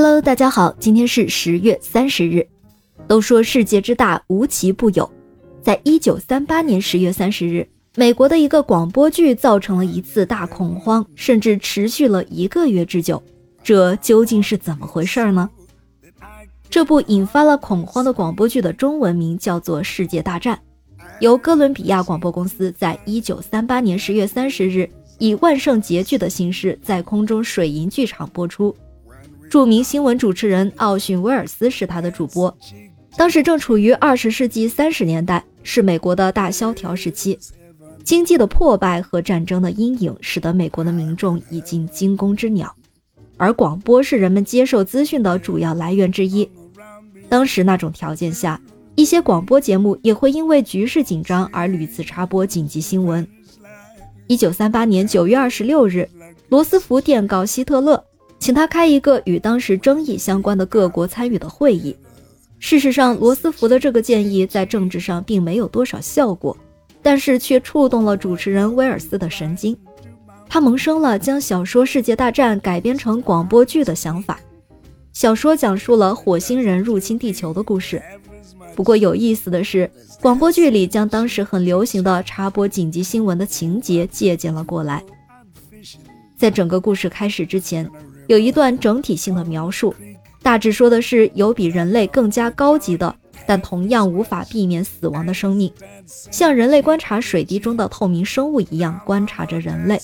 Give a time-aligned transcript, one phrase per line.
[0.00, 2.46] Hello，大家好，今天是十月三十日。
[3.08, 5.10] 都说世界之大，无奇不有。
[5.60, 13.20] 在一九三八年十月三十日，美国的一个广播剧造成了一次大恐慌，甚至持续了一个月之久。
[13.60, 15.50] 这究竟是怎么回事呢？
[16.70, 20.56] 这部引发了恐慌的广播剧的中文名叫做《世界大战》，
[21.18, 28.72] 由哥伦比亚广播公司在一九三八年十月三十日以万圣节剧的形式在空中水银剧场播出。
[29.50, 32.54] 著名新闻主持人奥逊·威尔斯是他的主播。
[33.16, 37.38] 当时正处于二十世纪三十年代，是美国的大萧条时期，
[38.04, 42.74] 经济的破败和战争的阴影使得美国的民众已经惊弓之鸟，
[43.36, 46.48] 而广播是人们接受资讯的主要来源之一。
[47.28, 48.60] 当时那种条件下，
[48.94, 53.26] 一些广播节目也会因为局势紧张而屡次插播紧急新闻。
[54.26, 56.08] 一九三八年九月二十六日，
[56.50, 58.04] 罗斯福电告希特勒。
[58.38, 61.94] 请他开一个与当时争议相关的各国参与的会议。
[62.60, 66.56] 事实上，罗斯福的这个建议在政治上并没有多少效果，
[67.02, 69.76] 但是却触动了主持人威尔斯的神经。
[70.48, 74.40] 他萌生了将小说《世界大战》改编成广播剧的想法。
[75.12, 78.02] 小说讲述了火星人入侵地球的故事。
[78.74, 85.04] 不过有意思的是，广播剧里将当时很流行的插播紧急新闻的情节借鉴了过来。
[86.36, 87.88] 在整个故事开始之前。
[88.28, 89.94] 有一段整体性的描述，
[90.42, 93.12] 大致说的是有比人类更加高级的，
[93.46, 95.72] 但同样无法避免死亡的生命，
[96.30, 99.98] 像人类观察水滴中的透明生物一样观察着人类。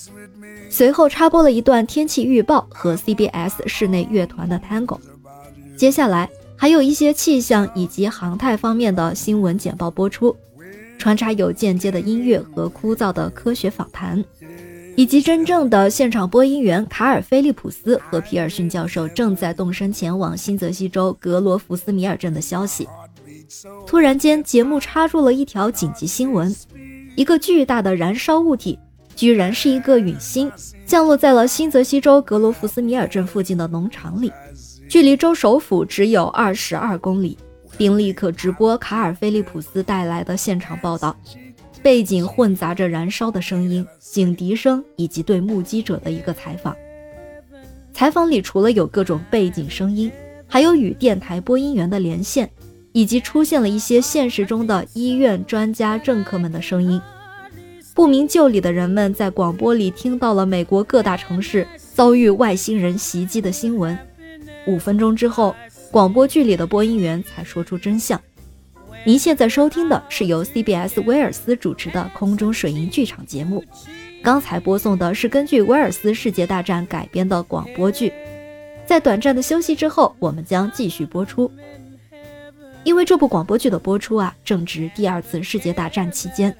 [0.70, 4.98] 随后插播了一段天气预报和 CBS 室内乐团的 Tango，
[5.77, 10.34] 接下来还有一些气象以及航太方面的新闻简报播出，
[10.98, 14.25] 穿插有间接的音乐和枯燥的科学访谈。
[14.97, 22.89] 以及真正的现场播音员卡尔·菲利普斯和皮尔逊教授正在动身前往新泽西州格罗弗斯米尔镇的消息。
[23.86, 26.55] 突然间，节目插入了一条紧急新闻：
[27.17, 28.79] 一个巨大的燃烧物体，
[29.17, 30.51] 居然是一个陨星，
[30.86, 34.33] 降落在了新泽西州格罗弗斯米尔镇附近的农场里，
[34.89, 37.36] 距离州首府只有二十二公里，
[37.77, 41.17] 并立刻直播卡尔·菲利普斯带来的现场报道。
[41.84, 46.74] 背景混杂着燃烧的声音、警笛声以及对目击者的一个采访。
[47.92, 50.11] 采访里除了有各种背景声音，
[50.48, 52.48] 还有与电台播音员的连线，
[52.92, 56.98] 以及出现了一些现实中的医院专家、政客们的声音。
[57.95, 63.96] 不明就里的人们在广播里听到了美国各大城市遭遇外星人袭击的新闻。
[64.66, 65.55] 五分钟之后，
[65.90, 68.18] 广播剧里的播音员才说出真相。
[69.07, 73.63] 您现在收听的是由 CBS 威尔斯主持的空中水银剧场节目。
[74.23, 78.11] 刚才播送的是根据威尔斯世界大战改编的广播剧。
[78.87, 81.53] 在短暂的休息之后，我们将继续播出。
[82.83, 86.57] 因为这部广播剧的播出啊，正值第二次世界大战期间，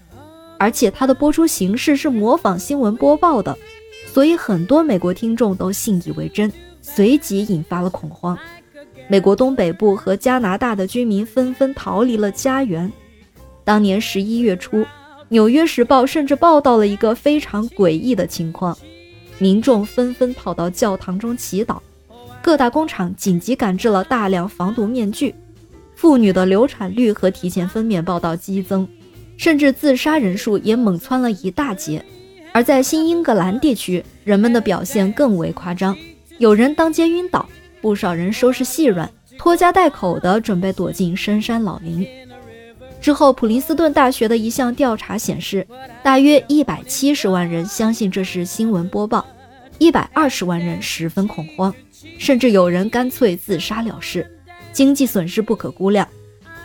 [0.59, 3.57] 而且它的播出形式是模仿新闻播报的，
[4.13, 6.53] 所以很多美国听众都信以为真，
[6.83, 8.39] 随即引发了恐慌。
[9.09, 12.91] 美国东北部和加拿大的居民纷纷逃离了家园。
[13.63, 14.79] 当年十一月初，
[15.29, 18.77] 《纽约时报》甚至报道了一个非常诡异的情况：
[19.39, 21.79] 民众纷纷跑到教堂中祈祷，
[22.43, 25.35] 各大工厂紧急赶制了大量防毒面具，
[25.95, 28.87] 妇女的流产率和提前分娩报道激增，
[29.37, 32.05] 甚至自杀人数也猛蹿了一大截。
[32.53, 35.97] 而在新英格兰地区，人们的表现更为夸张，
[36.39, 37.47] 有人当街晕倒。
[37.85, 42.09] 不少人收拾细软，拖家带口的准备躲进深山老林。
[42.99, 45.67] 之后，普林斯顿大学的一项调查显示，
[46.03, 49.23] 大约一百七十万人相信这是新闻播报，
[49.77, 51.75] 一百二十万人十分恐慌，
[52.19, 54.27] 甚至有人干脆自杀了事，
[54.73, 56.09] 经济损失不可估量。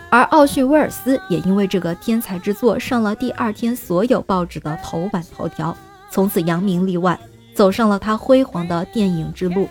[0.08, 5.76] 而奥逊·威尔斯也因为这个天才之作上了第二天所有报纸的头版头条，
[6.10, 7.20] 从此扬名立万，
[7.54, 9.68] 走上了他辉煌的电影之路。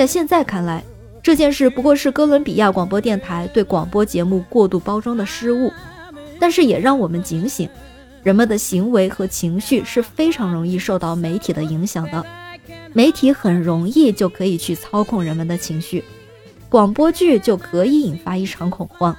[0.00, 0.82] 在现在看来，
[1.22, 5.70] 这件事不过是哥伦比亚广播电台对广播节目过度包装的失误，
[6.38, 7.68] 但是也让我们警醒：
[8.22, 12.24] 人们的行为和情绪是非常容易受到媒体的影响的，
[12.94, 16.02] 媒体很容易就可以去操控人们的情绪，
[16.70, 19.14] 广播剧就可以引发一场恐慌。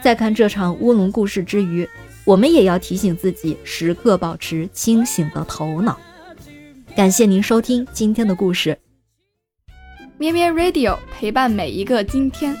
[0.00, 1.86] 在看这场乌龙故事之余，
[2.24, 6.00] 我们也要提醒自己，时刻保持清醒的头脑。
[6.96, 8.78] 感谢您收听今天的故事。
[10.20, 12.54] 咩咩 Radio 陪伴每一个今天。